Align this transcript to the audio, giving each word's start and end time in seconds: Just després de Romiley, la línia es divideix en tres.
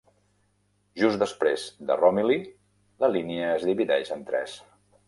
Just 1.01 1.21
després 1.25 1.67
de 1.91 1.99
Romiley, 2.01 2.43
la 3.05 3.13
línia 3.19 3.55
es 3.61 3.71
divideix 3.73 4.15
en 4.19 4.31
tres. 4.33 4.63